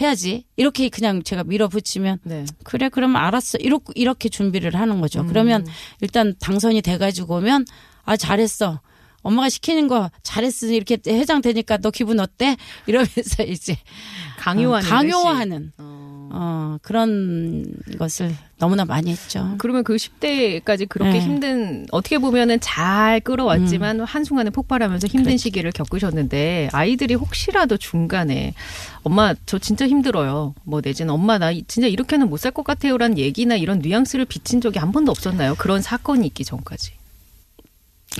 해야지 0.00 0.44
이렇게 0.54 0.88
그냥 0.88 1.24
제가 1.24 1.42
밀어붙이면 1.42 2.20
네. 2.22 2.46
그래 2.62 2.88
그럼 2.88 3.16
알았어 3.16 3.58
이렇게 3.58 3.92
이렇게 3.96 4.28
준비를 4.28 4.76
하는 4.76 5.00
거죠. 5.00 5.26
그러면 5.26 5.66
일단 6.00 6.32
당선이 6.38 6.80
돼가지고 6.82 7.38
오면 7.38 7.66
아 8.04 8.16
잘했어. 8.16 8.80
엄마가 9.22 9.48
시키는 9.48 9.88
거 9.88 10.10
잘했으니 10.22 10.76
이렇게 10.76 10.96
회장 11.08 11.42
되니까 11.42 11.76
너 11.78 11.90
기분 11.90 12.20
어때? 12.20 12.56
이러면서 12.86 13.42
이제 13.44 13.76
강요하는 14.38 14.86
어, 14.86 14.90
강요하는. 14.90 15.72
어. 15.78 16.19
어 16.32 16.78
그런 16.82 17.64
것을 17.98 18.32
너무나 18.58 18.84
많이 18.84 19.10
했죠. 19.10 19.54
그러면 19.58 19.82
그 19.84 19.96
10대까지 19.96 20.88
그렇게 20.88 21.12
네. 21.14 21.20
힘든 21.20 21.86
어떻게 21.90 22.18
보면은 22.18 22.60
잘 22.60 23.20
끌어왔지만 23.20 24.00
한순간에 24.02 24.50
폭발하면서 24.50 25.06
힘든 25.08 25.20
음. 25.20 25.24
그렇죠. 25.24 25.42
시기를 25.42 25.72
겪으셨는데 25.72 26.70
아이들이 26.72 27.14
혹시라도 27.14 27.76
중간에 27.76 28.54
엄마 29.02 29.34
저 29.46 29.58
진짜 29.58 29.88
힘들어요. 29.88 30.54
뭐 30.64 30.80
내지는 30.82 31.12
엄마 31.12 31.38
나 31.38 31.52
진짜 31.66 31.86
이렇게는 31.88 32.28
못 32.28 32.36
살 32.38 32.52
것 32.52 32.62
같아요라는 32.64 33.18
얘기나 33.18 33.56
이런 33.56 33.80
뉘앙스를 33.80 34.24
비친 34.24 34.60
적이 34.60 34.78
한 34.78 34.92
번도 34.92 35.10
없었나요? 35.10 35.54
그런 35.58 35.82
사건이 35.82 36.26
있기 36.28 36.44
전까지. 36.44 36.92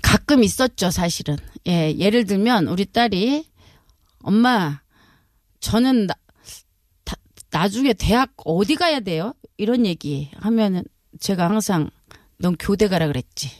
가끔 0.02 0.42
있었죠, 0.44 0.90
사실은. 0.90 1.36
예, 1.66 1.94
예를 1.96 2.24
들면 2.24 2.68
우리 2.68 2.86
딸이 2.86 3.44
엄마 4.22 4.80
저는 5.60 6.06
나, 6.06 6.14
다- 6.14 6.19
나중에 7.52 7.92
대학 7.92 8.32
어디 8.44 8.74
가야 8.76 9.00
돼요? 9.00 9.34
이런 9.56 9.86
얘기 9.86 10.30
하면은 10.36 10.84
제가 11.18 11.48
항상 11.48 11.90
넌 12.38 12.56
교대 12.58 12.88
가라 12.88 13.06
그랬지. 13.08 13.50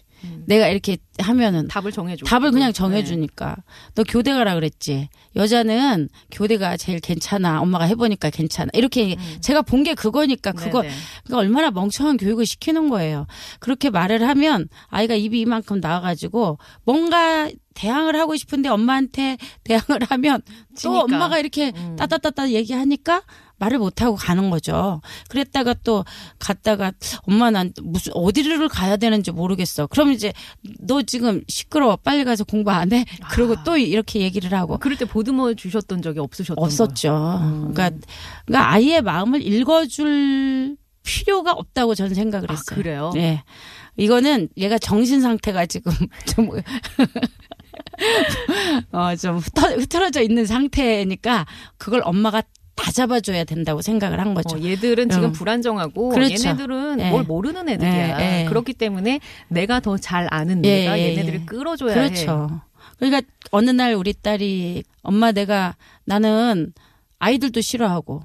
내가 0.51 0.67
이렇게 0.67 0.97
하면은 1.21 1.69
답을 1.69 1.93
정해줘. 1.93 2.25
답을 2.27 2.51
그냥 2.51 2.71
네. 2.71 2.73
정해주니까 2.73 3.57
너 3.95 4.03
교대 4.03 4.33
가라 4.33 4.55
그랬지. 4.57 5.09
여자는 5.37 6.09
교대가 6.33 6.77
제일 6.77 6.99
괜찮아. 6.99 7.61
엄마가 7.61 7.85
해보니까 7.85 8.31
괜찮아. 8.31 8.69
이렇게 8.75 9.17
제가 9.41 9.63
본 9.63 9.81
게 9.85 9.95
그거니까 9.95 10.51
그거 10.53 10.81
음. 10.81 10.83
네네. 10.83 10.95
그러니까 11.25 11.39
얼마나 11.39 11.71
멍청한 11.71 12.17
교육을 12.17 12.47
시키는 12.47 12.89
거예요. 12.91 13.27
그렇게 13.61 13.91
말을 13.91 14.27
하면 14.29 14.69
아이가 14.89 15.15
입이 15.15 15.41
이만큼 15.41 15.79
나와가지고 15.81 16.59
뭔가 16.85 17.49
대항을 17.75 18.17
하고 18.17 18.35
싶은데 18.37 18.69
엄마한테 18.69 19.37
대항을 19.65 20.01
하면 20.11 20.43
또 20.71 20.75
지니까. 20.75 21.01
엄마가 21.05 21.39
이렇게 21.39 21.73
음. 21.77 21.95
따따따따 21.97 22.51
얘기하니까 22.51 23.23
말을 23.59 23.79
못하고 23.79 24.17
가는 24.17 24.49
거죠. 24.49 25.03
그랬다가 25.29 25.75
또 25.85 26.03
갔다가 26.39 26.93
엄마 27.29 27.51
난 27.51 27.73
무슨 27.83 28.13
어디를 28.15 28.69
가야 28.69 28.97
되는지 28.97 29.33
모르겠어. 29.33 29.87
그럼 29.87 30.13
이제 30.13 30.33
너 30.81 31.03
지금 31.03 31.43
시끄러워. 31.49 31.97
빨리 31.97 32.25
가서 32.25 32.45
공부 32.45 32.71
안 32.71 32.93
해? 32.93 33.05
그리고 33.31 33.57
또 33.65 33.77
이렇게 33.77 34.21
얘기를 34.21 34.53
하고. 34.53 34.79
그럴 34.79 34.97
때 34.97 35.05
보듬어 35.05 35.55
주셨던 35.55 36.03
적이 36.03 36.21
없으셨던 36.21 36.63
없었죠. 36.63 37.39
음. 37.43 37.73
그러니까, 37.73 37.91
그러니까 38.47 38.73
아이의 38.73 39.03
마음을 39.03 39.43
읽어줄 39.47 40.77
필요가 41.03 41.53
없다고 41.53 41.95
저는 41.95 42.15
생각을 42.15 42.51
아, 42.51 42.55
했어요. 42.55 42.77
그래요? 42.77 43.11
네. 43.15 43.43
이거는 43.97 44.49
얘가 44.57 44.79
정신 44.79 45.21
상태가 45.21 45.67
지금 45.67 45.93
좀, 46.27 46.51
어, 48.93 49.17
좀 49.17 49.39
흩어, 49.39 49.69
흐트러져 49.77 50.23
있는 50.23 50.47
상태니까 50.47 51.47
그걸 51.77 52.03
엄마가 52.05 52.43
다 52.75 52.91
잡아줘야 52.93 53.45
된다고 53.45 53.83
생각을 53.83 54.21
한 54.21 54.33
거죠. 54.35 54.57
어, 54.57 54.61
얘들은 54.63 55.11
지금 55.11 55.25
음. 55.27 55.33
불안정하고 55.33 56.11
그렇죠. 56.11 56.49
얘네들은 56.49 57.01
예. 57.01 57.11
뭘 57.11 57.25
모르는 57.25 57.69
애들이야. 57.69 58.21
예, 58.21 58.41
예. 58.43 58.45
그렇기 58.49 58.73
때문에 58.75 59.21
내가 59.49 59.81
더 59.81 59.99
잘 59.99 60.27
아는 60.31 60.65
예, 60.65 60.81
내가 60.85 60.99
예, 60.99 61.11
얘네들을 61.11 61.41
예. 61.41 61.45
끌어줘야 61.45 61.93
해. 61.95 62.09
그렇죠. 62.09 62.61
그러니까 62.99 63.23
어느 63.51 63.71
날 63.71 63.95
우리 63.95 64.13
딸이 64.15 64.83
엄마 65.03 65.33
내가 65.33 65.77
나는 66.05 66.73
아이들도 67.19 67.61
싫어하고 67.61 68.23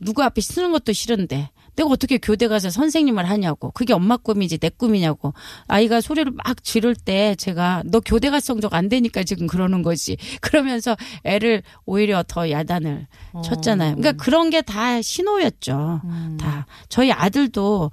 누구 0.00 0.22
앞에 0.22 0.40
쓰는 0.40 0.72
것도 0.72 0.92
싫은데 0.92 1.50
내가 1.76 1.88
어떻게 1.90 2.18
교대 2.18 2.48
가서 2.48 2.70
선생님을 2.70 3.28
하냐고 3.28 3.70
그게 3.72 3.92
엄마 3.92 4.16
꿈이지 4.16 4.58
내 4.58 4.68
꿈이냐고 4.68 5.34
아이가 5.66 6.00
소리를 6.00 6.32
막 6.32 6.62
지를 6.64 6.94
때 6.94 7.34
제가 7.36 7.82
너 7.86 8.00
교대 8.00 8.30
갈 8.30 8.40
성적 8.40 8.74
안 8.74 8.88
되니까 8.88 9.22
지금 9.24 9.46
그러는 9.46 9.82
거지 9.82 10.16
그러면서 10.40 10.96
애를 11.24 11.62
오히려 11.86 12.22
더 12.26 12.50
야단을 12.50 13.06
쳤잖아요. 13.44 13.96
그러니까 13.96 14.22
그런 14.22 14.50
게 14.50 14.60
다 14.62 15.00
신호였죠. 15.00 16.00
음. 16.04 16.36
다 16.38 16.66
저희 16.88 17.10
아들도 17.10 17.90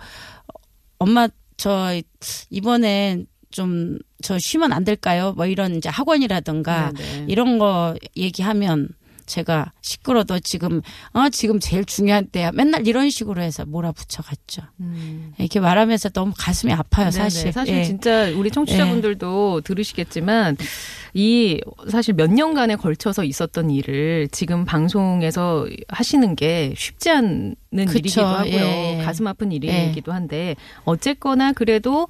엄마 0.99 1.27
저 1.55 1.99
이번에 2.49 3.25
좀 3.51 3.99
저 4.23 4.39
쉬면 4.39 4.73
안 4.73 4.83
될까요? 4.83 5.33
뭐 5.35 5.45
이런 5.45 5.75
이제 5.75 5.89
학원이라든가 5.89 6.91
네네. 6.93 7.25
이런 7.29 7.59
거 7.59 7.95
얘기하면 8.15 8.89
제가 9.27 9.71
시끄러도 9.81 10.39
지금 10.39 10.81
어 11.13 11.29
지금 11.29 11.59
제일 11.59 11.85
중요한 11.85 12.25
때야 12.27 12.51
맨날 12.51 12.87
이런 12.87 13.09
식으로 13.09 13.41
해서 13.41 13.65
몰아붙여 13.65 14.23
갔죠. 14.23 14.63
음. 14.79 15.33
이렇게 15.37 15.59
말하면서 15.59 16.09
너무 16.09 16.33
가슴이 16.35 16.73
아파요 16.73 17.11
네네. 17.11 17.23
사실. 17.23 17.53
사실 17.53 17.75
예. 17.75 17.83
진짜 17.83 18.31
우리 18.31 18.49
청취자분들도 18.49 19.61
들으시겠지만 19.61 20.57
이 21.13 21.61
사실 21.89 22.13
몇 22.15 22.31
년간에 22.31 22.75
걸쳐서 22.75 23.23
있었던 23.23 23.69
일을 23.69 24.29
지금 24.31 24.65
방송에서 24.65 25.67
하시는 25.89 26.35
게 26.35 26.73
쉽지 26.75 27.09
않은 27.11 27.55
그쵸. 27.71 27.91
일이기도 27.99 28.25
하고요. 28.25 28.53
예, 28.53 28.99
예. 28.99 29.03
가슴 29.03 29.27
아픈 29.27 29.51
예. 29.51 29.57
일이기도 29.57 30.13
한데 30.13 30.55
어쨌거나 30.85 31.51
그래도 31.51 32.07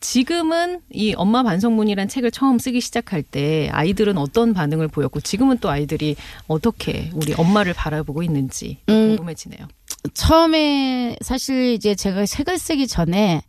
지금은 0.00 0.80
이 0.90 1.14
엄마 1.16 1.42
반성문이란 1.42 2.08
책을 2.08 2.30
처음 2.30 2.58
쓰기 2.58 2.80
시작할 2.80 3.22
때 3.22 3.68
아이들은 3.72 4.16
어떤 4.16 4.54
반응을 4.54 4.88
보였고 4.88 5.20
지금은 5.20 5.58
또 5.58 5.70
아이들이 5.70 6.16
어떻게 6.46 7.10
우리 7.14 7.34
엄마를 7.34 7.72
바라보고 7.74 8.22
있는지 8.22 8.78
음. 8.88 9.16
궁금해지네요. 9.16 9.66
처음에 10.14 11.16
사실 11.20 11.72
이제 11.72 11.94
제가 11.94 12.26
책을 12.26 12.58
쓰기 12.58 12.86
전에 12.86 13.42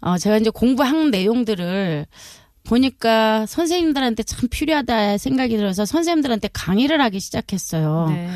어 0.00 0.18
제가 0.18 0.36
이제 0.36 0.50
공부한 0.50 1.10
내용들을 1.10 2.06
보니까 2.66 3.46
선생님들한테 3.46 4.22
참 4.24 4.48
필요하다 4.50 5.18
생각이 5.18 5.56
들어서 5.56 5.84
선생님들한테 5.84 6.48
강의를 6.52 7.00
하기 7.00 7.20
시작했어요. 7.20 8.08
네. 8.10 8.28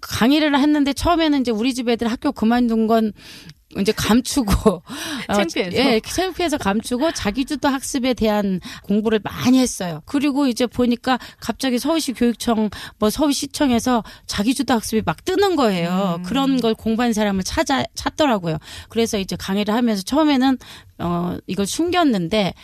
강의를 0.00 0.58
했는데 0.58 0.92
처음에는 0.92 1.40
이제 1.40 1.50
우리 1.50 1.72
집 1.72 1.88
애들 1.88 2.08
학교 2.08 2.32
그만둔 2.32 2.86
건 2.86 3.12
이제 3.78 3.92
감추고 3.92 4.82
어, 5.28 5.32
창피해서. 5.32 5.76
예, 5.76 6.00
창피해서 6.00 6.58
감추고 6.58 7.12
자기주도 7.12 7.68
학습에 7.68 8.14
대한 8.14 8.60
공부를 8.82 9.20
많이 9.22 9.58
했어요. 9.60 10.02
그리고 10.06 10.48
이제 10.48 10.66
보니까 10.66 11.18
갑자기 11.38 11.78
서울시 11.78 12.12
교육청 12.12 12.68
뭐 12.98 13.10
서울시청에서 13.10 14.02
자기주도 14.26 14.74
학습이 14.74 15.02
막 15.04 15.24
뜨는 15.24 15.54
거예요. 15.54 16.16
음. 16.18 16.22
그런 16.24 16.60
걸 16.60 16.74
공부한 16.74 17.12
사람을 17.12 17.44
찾아 17.44 17.84
찾더라고요. 17.94 18.58
그래서 18.88 19.18
이제 19.18 19.36
강의를 19.36 19.72
하면서 19.72 20.02
처음에는 20.02 20.58
어 20.98 21.36
이걸 21.46 21.66
숨겼는데 21.66 22.54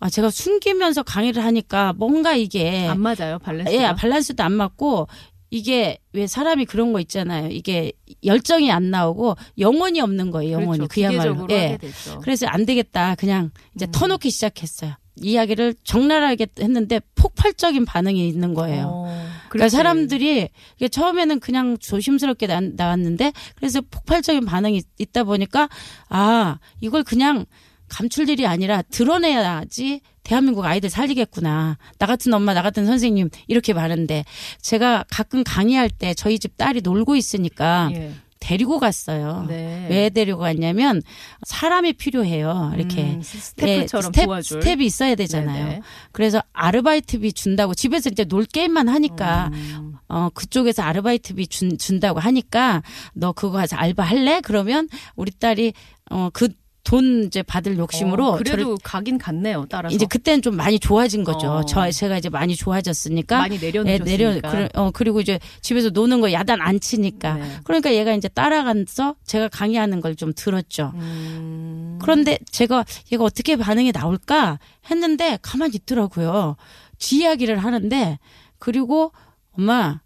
아 0.00 0.10
제가 0.10 0.30
숨기면서 0.30 1.02
강의를 1.04 1.44
하니까 1.44 1.92
뭔가 1.96 2.34
이게 2.34 2.86
안 2.88 3.00
맞아요 3.00 3.38
밸런스가. 3.44 3.72
예, 3.72 3.94
밸런스도 3.96 4.42
안 4.42 4.52
맞고 4.52 5.08
이게 5.50 5.98
왜 6.12 6.26
사람이 6.26 6.66
그런 6.66 6.92
거 6.92 7.00
있잖아요. 7.00 7.48
이게 7.50 7.92
열정이 8.24 8.70
안 8.70 8.90
나오고 8.90 9.36
영혼이 9.58 10.00
없는 10.00 10.30
거예요. 10.30 10.60
영혼이 10.60 10.78
그렇죠. 10.78 10.88
그야말로 10.88 11.46
되죠. 11.46 12.20
그래서 12.20 12.46
안 12.46 12.66
되겠다. 12.66 13.14
그냥 13.14 13.50
이제 13.74 13.86
음. 13.86 13.92
터놓기 13.92 14.30
시작했어요. 14.30 14.94
이야기를 15.20 15.74
적나라하게 15.82 16.46
했는데 16.60 17.00
폭발적인 17.14 17.84
반응이 17.84 18.28
있는 18.28 18.54
거예요. 18.54 18.86
어, 18.86 19.28
그러니까. 19.48 19.68
사람들이 19.68 20.48
이게 20.76 20.88
처음에는 20.88 21.40
그냥 21.40 21.76
조심스럽게 21.78 22.46
나, 22.46 22.60
나왔는데 22.60 23.32
그래서 23.56 23.80
폭발적인 23.80 24.44
반응이 24.44 24.82
있다 24.98 25.24
보니까 25.24 25.68
아 26.08 26.58
이걸 26.80 27.02
그냥 27.02 27.46
감출 27.88 28.28
일이 28.28 28.46
아니라 28.46 28.82
드러내야지 28.82 30.02
대한민국 30.28 30.66
아이들 30.66 30.90
살리겠구나. 30.90 31.78
나 31.98 32.06
같은 32.06 32.34
엄마, 32.34 32.52
나 32.52 32.60
같은 32.60 32.84
선생님 32.84 33.30
이렇게 33.46 33.72
많은데 33.72 34.26
제가 34.60 35.06
가끔 35.10 35.42
강의할 35.42 35.88
때 35.88 36.12
저희 36.12 36.38
집 36.38 36.58
딸이 36.58 36.82
놀고 36.82 37.16
있으니까 37.16 37.88
예. 37.94 38.12
데리고 38.38 38.78
갔어요. 38.78 39.46
네. 39.48 39.86
왜 39.88 40.10
데리고 40.10 40.40
갔냐면 40.40 41.00
사람이 41.46 41.94
필요해요. 41.94 42.72
이렇게 42.76 43.04
음, 43.04 43.22
스태프처럼 43.22 44.12
예, 44.14 44.20
스텝. 44.20 44.44
스텝이 44.44 44.84
있어야 44.84 45.14
되잖아요. 45.14 45.64
네네. 45.64 45.80
그래서 46.12 46.42
아르바이트비 46.52 47.32
준다고 47.32 47.74
집에서 47.74 48.10
이제 48.10 48.24
놀 48.24 48.44
게임만 48.44 48.86
하니까 48.90 49.48
음. 49.54 49.94
어 50.08 50.28
그쪽에서 50.34 50.82
아르바이트비 50.82 51.46
준, 51.46 51.78
준다고 51.78 52.20
하니까 52.20 52.82
너 53.14 53.32
그거 53.32 53.56
가서 53.56 53.76
알바 53.76 54.02
할래? 54.02 54.42
그러면 54.42 54.90
우리 55.16 55.30
딸이 55.30 55.72
어그 56.10 56.48
돈 56.88 57.24
이제 57.24 57.42
받을 57.42 57.76
욕심으로 57.76 58.28
어, 58.28 58.36
그래도 58.38 58.78
가긴 58.82 59.18
갔네요. 59.18 59.66
따라서 59.68 59.94
이제 59.94 60.06
그때는 60.06 60.40
좀 60.40 60.56
많이 60.56 60.78
좋아진 60.78 61.22
거죠. 61.22 61.48
어. 61.48 61.64
저 61.66 61.90
제가 61.90 62.16
이제 62.16 62.30
많이 62.30 62.56
좋아졌으니까 62.56 63.38
많이 63.40 63.56
예, 63.56 63.66
내려놓으셨으니까. 63.66 64.04
내려 64.04 64.40
그래, 64.50 64.68
어 64.74 64.90
그리고 64.90 65.20
이제 65.20 65.38
집에서 65.60 65.90
노는 65.90 66.22
거 66.22 66.32
야단 66.32 66.62
안 66.62 66.80
치니까 66.80 67.34
네. 67.34 67.50
그러니까 67.64 67.92
얘가 67.94 68.14
이제 68.14 68.28
따라가서 68.28 69.16
제가 69.26 69.48
강의하는 69.48 70.00
걸 70.00 70.14
좀 70.16 70.32
들었죠. 70.34 70.92
음. 70.94 71.98
그런데 72.00 72.38
제가 72.50 72.84
얘가 73.12 73.22
어떻게 73.24 73.54
반응이 73.56 73.92
나올까 73.92 74.58
했는데 74.90 75.38
가만히 75.42 75.74
있더라고요. 75.74 76.56
지 76.98 77.18
이야기를 77.18 77.58
하는데 77.58 78.18
그리고 78.58 79.12
엄마 79.52 80.00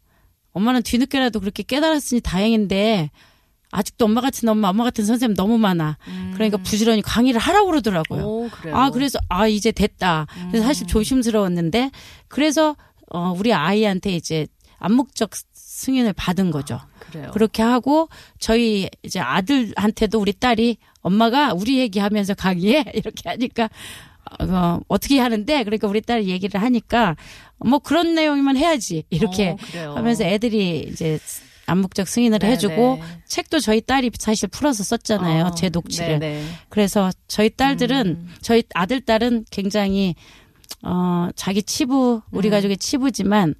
엄마는 0.52 0.82
뒤늦게라도 0.82 1.38
그렇게 1.38 1.62
깨달았으니 1.62 2.20
다행인데 2.20 3.10
아직도 3.72 4.04
엄마 4.04 4.20
같은 4.20 4.48
엄마, 4.48 4.68
엄마 4.68 4.84
같은 4.84 5.04
선생님 5.04 5.34
너무 5.34 5.58
많아. 5.58 5.96
그러니까 6.34 6.58
부지런히 6.58 7.00
강의를 7.02 7.40
하라고 7.40 7.66
그러더라고요. 7.66 8.20
음. 8.20 8.24
오. 8.24 8.50
아, 8.72 8.90
그래서 8.90 9.18
아 9.28 9.48
이제 9.48 9.72
됐다. 9.72 10.26
그래서 10.50 10.64
음. 10.64 10.68
사실 10.68 10.86
조심스러웠는데 10.86 11.90
그래서 12.28 12.76
어 13.10 13.34
우리 13.36 13.52
아이한테 13.52 14.14
이제 14.14 14.46
암묵적 14.78 15.30
승인을 15.52 16.12
받은 16.12 16.50
거죠. 16.50 16.80
그래요. 16.98 17.30
그렇게 17.32 17.62
하고 17.62 18.08
저희 18.38 18.88
이제 19.02 19.20
아들한테도 19.20 20.20
우리 20.20 20.32
딸이 20.32 20.76
엄마가 21.00 21.54
우리 21.54 21.78
얘기하면서 21.78 22.34
강의해 22.34 22.84
이렇게 22.94 23.28
하니까 23.30 23.70
어, 24.40 24.80
어떻게 24.88 25.18
하는데 25.18 25.64
그러니까 25.64 25.88
우리 25.88 26.00
딸이 26.02 26.28
얘기를 26.28 26.60
하니까 26.60 27.16
뭐 27.58 27.78
그런 27.78 28.14
내용이면 28.14 28.56
해야지 28.56 29.04
이렇게 29.08 29.56
어. 29.86 29.94
하면서 29.94 30.24
애들이 30.24 30.88
이제 30.90 31.18
암묵적 31.66 32.08
승인을 32.08 32.38
네네. 32.38 32.52
해주고 32.52 33.00
책도 33.26 33.60
저희 33.60 33.80
딸이 33.80 34.10
사실 34.18 34.48
풀어서 34.48 34.82
썼잖아요 34.82 35.44
어, 35.44 35.54
제 35.54 35.68
녹취를 35.68 36.18
네네. 36.18 36.44
그래서 36.68 37.10
저희 37.28 37.50
딸들은 37.50 38.06
음. 38.06 38.34
저희 38.40 38.64
아들 38.74 39.00
딸은 39.00 39.46
굉장히 39.50 40.14
어 40.82 41.28
자기 41.36 41.62
치부 41.62 42.22
우리 42.32 42.48
음. 42.48 42.50
가족의 42.50 42.76
치부지만 42.76 43.54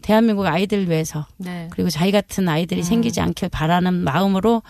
대한민국 0.00 0.46
아이들 0.46 0.88
위해서 0.88 1.26
네. 1.36 1.68
그리고 1.70 1.90
자기 1.90 2.12
같은 2.12 2.48
아이들이 2.48 2.80
음. 2.80 2.82
생기지 2.82 3.20
않길 3.20 3.48
바라는 3.50 3.92
마음으로 3.94 4.62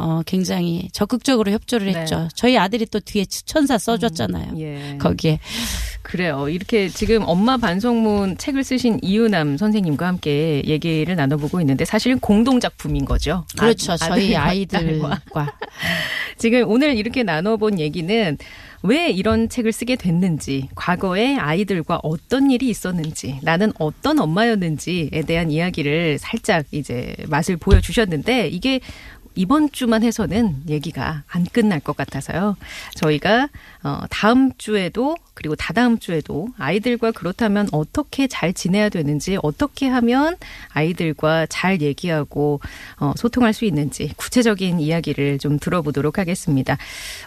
어 0.00 0.22
굉장히 0.24 0.88
적극적으로 0.92 1.50
협조를 1.52 1.92
네. 1.92 1.98
했죠. 2.00 2.28
저희 2.34 2.56
아들이 2.56 2.86
또 2.86 3.00
뒤에 3.00 3.24
추천사 3.26 3.76
써줬잖아요. 3.78 4.54
예. 4.58 4.96
거기에 4.98 5.38
그래요. 6.02 6.48
이렇게 6.48 6.88
지금 6.88 7.22
엄마 7.26 7.56
반성문 7.58 8.38
책을 8.38 8.64
쓰신 8.64 8.98
이유남 9.02 9.58
선생님과 9.58 10.06
함께 10.06 10.62
얘기를 10.66 11.14
나눠보고 11.16 11.60
있는데 11.60 11.84
사실 11.84 12.16
공동 12.18 12.58
작품인 12.60 13.04
거죠. 13.04 13.44
그렇죠. 13.58 13.92
아- 13.92 13.96
저희 13.98 14.32
딸과. 14.32 14.48
아이들과 14.48 15.20
지금 16.38 16.68
오늘 16.68 16.96
이렇게 16.96 17.22
나눠본 17.22 17.78
얘기는 17.78 18.38
왜 18.82 19.10
이런 19.10 19.50
책을 19.50 19.72
쓰게 19.72 19.96
됐는지, 19.96 20.70
과거에 20.74 21.36
아이들과 21.36 22.00
어떤 22.02 22.50
일이 22.50 22.70
있었는지, 22.70 23.38
나는 23.42 23.72
어떤 23.78 24.18
엄마였는지에 24.18 25.10
대한 25.26 25.50
이야기를 25.50 26.18
살짝 26.18 26.64
이제 26.70 27.14
맛을 27.28 27.58
보여주셨는데, 27.58 28.48
이게 28.48 28.80
이번 29.34 29.70
주만 29.72 30.02
해서는 30.02 30.62
얘기가 30.68 31.22
안 31.28 31.44
끝날 31.44 31.80
것 31.80 31.96
같아서요. 31.96 32.56
저희가 32.96 33.48
어, 33.82 34.00
다음 34.10 34.52
주에도 34.58 35.16
그리고 35.34 35.56
다다음 35.56 35.98
주에도 35.98 36.48
아이들과 36.58 37.12
그렇다면 37.12 37.68
어떻게 37.72 38.26
잘 38.26 38.52
지내야 38.52 38.90
되는지 38.90 39.38
어떻게 39.42 39.88
하면 39.88 40.36
아이들과 40.68 41.46
잘 41.46 41.80
얘기하고 41.80 42.60
어, 42.98 43.12
소통할 43.16 43.54
수 43.54 43.64
있는지 43.64 44.12
구체적인 44.16 44.80
이야기를 44.80 45.38
좀 45.38 45.58
들어보도록 45.58 46.18
하겠습니다. 46.18 46.76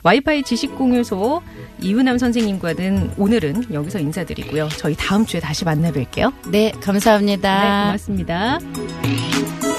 와이파이 0.04 0.44
지식공유소 0.44 1.42
이훈남 1.82 2.20
선생님과는 2.20 3.14
오늘은 3.18 3.74
여기서 3.74 4.00
인사드리고요. 4.00 4.70
저희 4.78 4.96
다음 4.96 5.26
주에 5.26 5.40
다시 5.40 5.66
만나 5.66 5.92
뵐게요. 5.92 6.34
네 6.52 6.72
감사합니다. 6.82 7.64
네, 7.64 7.86
고맙습니다. 7.86 9.73